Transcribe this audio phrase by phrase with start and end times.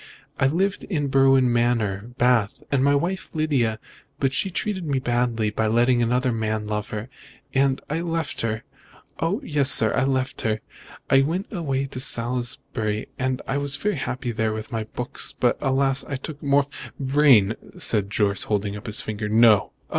[0.39, 3.77] "I lived in Berwin Manor, Bath, with my wife Lydia,
[4.19, 7.07] but she treated me badly by letting another man love her,
[7.53, 8.63] and I left her.
[9.19, 10.61] Oh, yes, sir, I left her.
[11.07, 16.03] I went away to Salisbury, and was very happy there with my books, but, alas!
[16.05, 19.71] I took morph" "Vrain!" said Jorce, holding up his finger, "no!"